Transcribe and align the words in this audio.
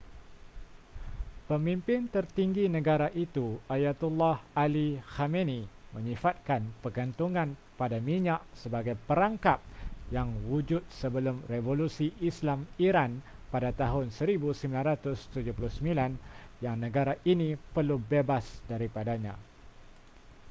pemimpin 1.49 2.01
tertinggi 2.15 2.63
negara 2.77 3.07
itu 3.25 3.45
ayatollah 3.75 4.37
ali 4.63 4.87
khamenei 5.13 5.63
menyifatkan 5.95 6.61
pergantungan 6.83 7.49
pada 7.79 7.97
minyak 8.07 8.41
sebagai 8.61 8.95
perangkap 9.07 9.59
yang 10.15 10.29
wujud 10.49 10.81
sebelum 10.99 11.35
revolusi 11.53 12.07
islam 12.29 12.59
iran 12.89 13.11
pada 13.53 13.69
tahun 13.81 14.07
1979 14.09 15.37
yang 16.65 16.75
negara 16.85 17.13
ini 17.33 17.49
perlu 17.75 17.95
bebas 18.11 18.45
daripadanya 18.71 19.33